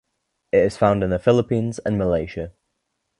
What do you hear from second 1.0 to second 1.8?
in the Philippines